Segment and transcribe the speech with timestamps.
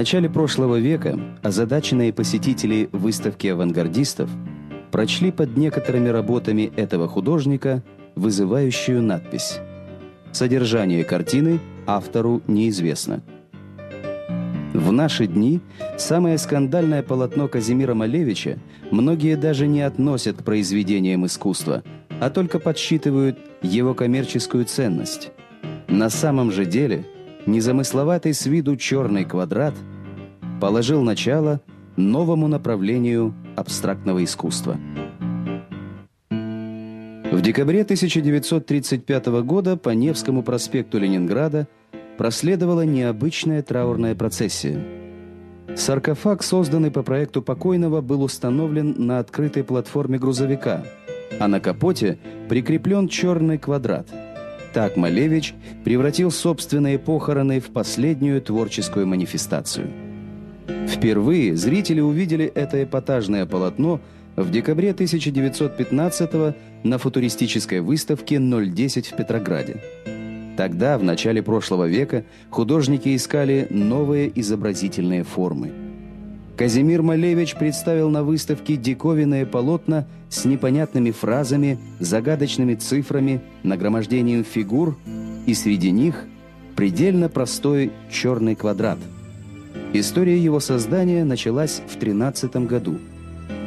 [0.00, 4.30] Начале прошлого века озадаченные посетители выставки авангардистов
[4.90, 7.82] прочли под некоторыми работами этого художника
[8.14, 9.58] вызывающую надпись.
[10.32, 13.20] Содержание картины автору неизвестно.
[14.72, 15.60] В наши дни
[15.98, 18.58] самое скандальное полотно Казимира Малевича
[18.90, 21.82] многие даже не относят к произведениям искусства,
[22.20, 25.30] а только подсчитывают его коммерческую ценность.
[25.88, 27.04] На самом же деле
[27.46, 29.74] незамысловатый с виду черный квадрат
[30.60, 31.60] положил начало
[31.96, 34.76] новому направлению абстрактного искусства.
[36.30, 41.68] В декабре 1935 года по Невскому проспекту Ленинграда
[42.18, 44.84] проследовала необычная траурная процессия.
[45.76, 50.84] Саркофаг, созданный по проекту покойного, был установлен на открытой платформе грузовика,
[51.38, 54.08] а на капоте прикреплен черный квадрат.
[54.72, 55.54] Так Малевич
[55.84, 59.90] превратил собственные похороны в последнюю творческую манифестацию.
[60.88, 64.00] Впервые зрители увидели это эпатажное полотно
[64.36, 66.54] в декабре 1915
[66.84, 69.76] на футуристической выставке 010 в Петрограде.
[70.56, 75.89] Тогда, в начале прошлого века, художники искали новые изобразительные формы.
[76.60, 84.98] Казимир Малевич представил на выставке диковинные полотна с непонятными фразами, загадочными цифрами, нагромождением фигур,
[85.46, 86.26] и среди них
[86.76, 88.98] предельно простой черный квадрат.
[89.94, 92.98] История его создания началась в 13 году.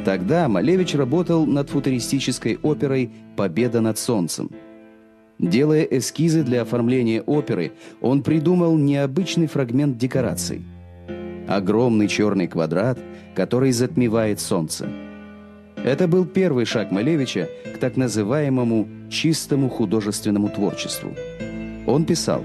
[0.04, 4.52] Тогда Малевич работал над футуристической оперой «Победа над солнцем».
[5.40, 10.62] Делая эскизы для оформления оперы, он придумал необычный фрагмент декораций.
[11.48, 12.98] Огромный черный квадрат,
[13.34, 14.88] который затмевает солнце.
[15.76, 21.10] Это был первый шаг Малевича к так называемому чистому художественному творчеству.
[21.86, 22.42] Он писал,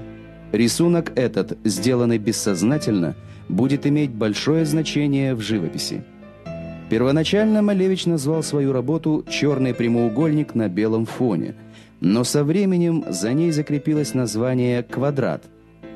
[0.52, 3.14] «Рисунок этот, сделанный бессознательно,
[3.48, 6.02] будет иметь большое значение в живописи».
[6.90, 11.54] Первоначально Малевич назвал свою работу «Черный прямоугольник на белом фоне»,
[12.00, 15.44] но со временем за ней закрепилось название «квадрат»,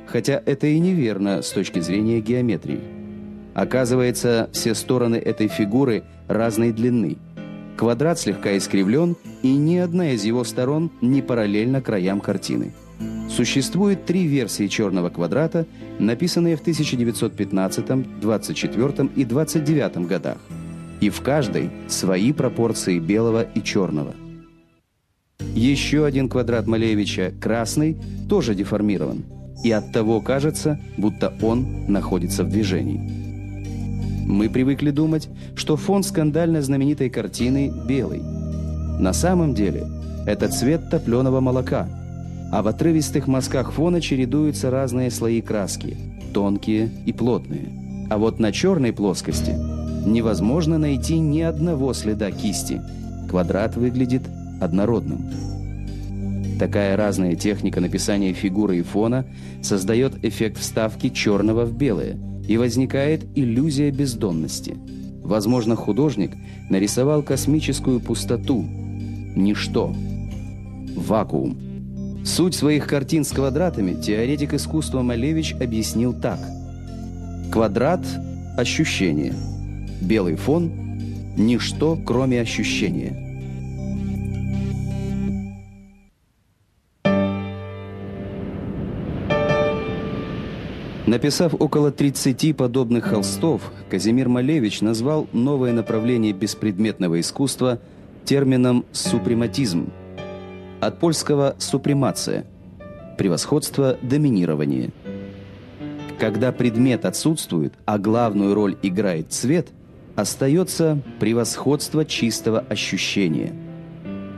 [0.06, 2.81] хотя это и неверно с точки зрения геометрии.
[3.54, 7.16] Оказывается, все стороны этой фигуры разной длины.
[7.76, 12.72] Квадрат слегка искривлен, и ни одна из его сторон не параллельна краям картины.
[13.28, 15.66] Существует три версии черного квадрата,
[15.98, 20.38] написанные в 1915, 24 и 29 годах.
[21.00, 24.14] И в каждой свои пропорции белого и черного–
[25.54, 27.97] еще один квадрат Малевича, красный,
[28.28, 29.25] тоже деформирован.
[29.64, 33.00] И оттого кажется, будто он находится в движении.
[34.26, 38.22] Мы привыкли думать, что фон скандально знаменитой картины белый.
[39.00, 39.86] На самом деле
[40.26, 41.88] это цвет топленого молока,
[42.52, 45.96] а в отрывистых мазках фона чередуются разные слои краски,
[46.34, 48.06] тонкие и плотные.
[48.10, 49.56] А вот на черной плоскости
[50.06, 52.82] невозможно найти ни одного следа кисти.
[53.31, 54.22] Квадрат выглядит
[54.60, 55.25] однородным.
[56.59, 59.26] Такая разная техника написания фигуры и фона
[59.62, 62.16] создает эффект вставки черного в белое,
[62.47, 64.76] и возникает иллюзия бездонности.
[65.22, 66.32] Возможно, художник
[66.69, 69.94] нарисовал космическую пустоту, ничто,
[70.94, 71.59] вакуум.
[72.25, 76.38] Суть своих картин с квадратами теоретик искусства Малевич объяснил так.
[77.50, 78.06] Квадрат–
[78.56, 79.34] ощущение.
[80.00, 80.70] Белый фон–
[81.37, 83.24] ничто, кроме ощущения.
[91.14, 97.78] Написав около 30 подобных холстов, Казимир Малевич назвал новое направление беспредметного искусства
[98.25, 99.92] термином «супрематизм».
[100.80, 102.47] От польского «супремация»–
[103.16, 104.91] превосходство, доминирование.
[106.19, 109.69] Когда предмет отсутствует, а главную роль играет цвет,
[110.17, 113.55] остается превосходство чистого ощущения.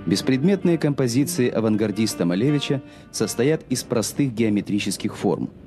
[0.05, 2.83] Беспредметные композиции авангардиста Малевича
[3.13, 5.49] состоят из простых геометрических форм–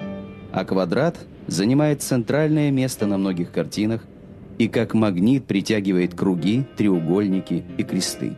[0.51, 1.18] а квадрат
[1.48, 4.04] занимает центральное место на многих картинах
[4.57, 8.34] и как магнит притягивает круги, треугольники и кресты.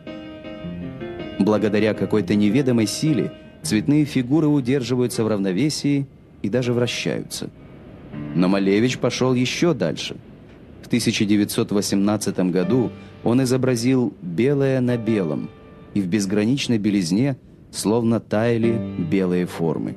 [1.38, 3.32] Благодаря какой-то неведомой силе
[3.62, 6.06] цветные фигуры удерживаются в равновесии
[6.42, 7.50] и даже вращаются.
[8.34, 10.16] Но Малевич пошел еще дальше.
[10.82, 12.90] В 1918 году
[13.24, 15.48] он изобразил белое на белом,
[15.94, 17.36] и в безграничной белизне
[17.70, 18.78] словно таяли
[19.10, 19.96] белые формы.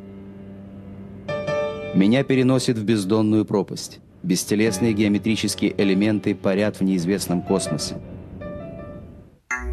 [1.95, 3.99] Меня переносит в бездонную пропасть.
[4.21, 7.95] Бестелесные геометрические элементы парят в неизвестном космосе.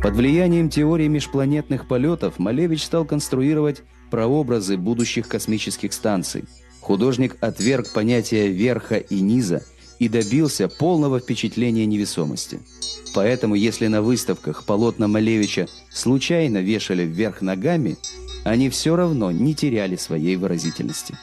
[0.05, 3.83] Под влиянием теории межпланетных полетов Малевич стал конструировать
[4.13, 6.45] прообразы будущих космических станций.
[6.81, 9.65] Художник отверг понятия верха и низа
[9.99, 12.61] и добился полного впечатления невесомости.
[13.15, 17.97] Поэтому, если на выставках полотна Малевича случайно вешали вверх ногами,
[18.45, 21.17] они все равно не теряли своей выразительности.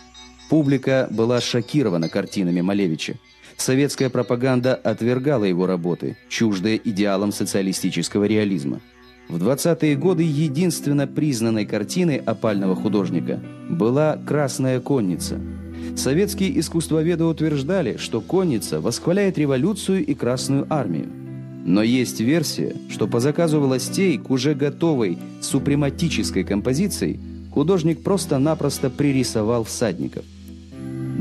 [0.50, 3.16] Публика была шокирована картинами Малевича.
[3.56, 8.82] Советская пропаганда отвергала его работы, чуждые идеалам социалистического реализма.
[9.28, 15.40] В 20-е годы единственно признанной картиной опального художника была «Красная конница».
[15.96, 21.10] Советские искусствоведы утверждали, что конница восхваляет революцию и Красную армию.
[21.64, 27.20] Но есть версия, что по заказу властей к уже готовой супрематической композиции
[27.52, 30.26] художник просто-напросто пририсовал всадников–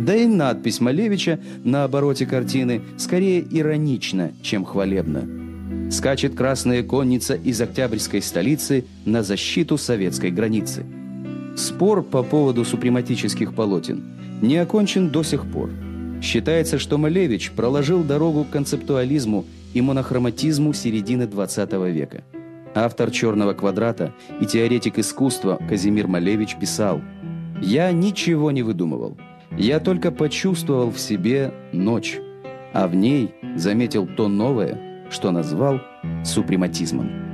[0.09, 5.29] да и надпись Малевича на обороте картины скорее иронична, чем хвалебна.
[5.91, 10.87] Скачет красная конница из октябрьской столицы на защиту советской границы.
[11.59, 14.03] Спор по поводу супрематических полотен
[14.41, 15.69] не окончен до сих пор.
[16.23, 19.45] Считается, что Малевич проложил дорогу к концептуализму
[19.75, 22.25] и монохроматизму середины XX века.
[22.75, 27.03] Автор «Черного квадрата» и теоретик искусства Казимир Малевич писал
[27.61, 29.19] «Я ничего не выдумывал.
[29.57, 32.19] Я только почувствовал в себе ночь,
[32.73, 35.81] а в ней заметил то новое, что назвал
[36.25, 37.28] супрематизмом.